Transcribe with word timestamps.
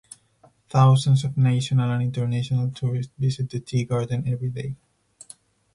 Thousands 0.67 1.23
of 1.25 1.37
national 1.37 1.91
and 1.91 2.01
international 2.01 2.71
tourists 2.71 3.13
visit 3.19 3.51
the 3.51 3.59
tea 3.59 3.85
garden 3.85 4.27
everyday. 4.27 4.75